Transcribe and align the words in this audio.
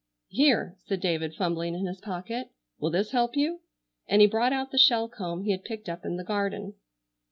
"Here!" 0.29 0.77
said 0.79 0.99
David, 0.99 1.35
fumbling 1.35 1.75
in 1.75 1.85
his 1.85 2.01
pocket, 2.01 2.49
"will 2.79 2.89
this 2.89 3.11
help 3.11 3.35
you?" 3.37 3.59
and 4.07 4.19
he 4.19 4.25
brought 4.27 4.51
out 4.51 4.71
the 4.71 4.79
shell 4.79 5.07
comb 5.07 5.43
he 5.43 5.51
had 5.51 5.63
picked 5.63 5.87
up 5.87 6.03
in 6.05 6.17
the 6.17 6.23
garden. 6.23 6.73